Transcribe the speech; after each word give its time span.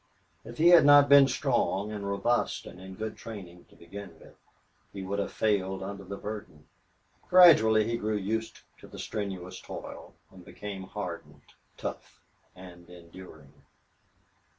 If 0.43 0.57
he 0.57 0.69
had 0.69 0.83
not 0.83 1.09
been 1.09 1.27
strong 1.27 1.91
and 1.91 2.07
robust 2.07 2.65
and 2.65 2.81
in 2.81 2.95
good 2.95 3.15
training 3.15 3.65
to 3.65 3.75
begin 3.75 4.17
with, 4.19 4.35
he 4.91 5.03
would 5.03 5.19
have 5.19 5.31
failed 5.31 5.83
under 5.83 6.03
the 6.03 6.17
burden. 6.17 6.65
Gradually 7.29 7.85
he 7.87 7.97
grew 7.97 8.17
used 8.17 8.61
to 8.79 8.87
the 8.87 8.97
strenuous 8.97 9.61
toil, 9.61 10.15
and 10.31 10.43
became 10.43 10.85
hardened, 10.85 11.43
tough, 11.77 12.19
and 12.55 12.89
enduring. 12.89 13.53